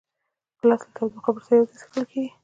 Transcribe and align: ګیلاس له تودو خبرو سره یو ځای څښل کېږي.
ګیلاس 0.59 0.81
له 0.85 0.89
تودو 0.95 1.23
خبرو 1.25 1.45
سره 1.47 1.55
یو 1.57 1.67
ځای 1.69 1.75
څښل 1.79 2.03
کېږي. 2.11 2.29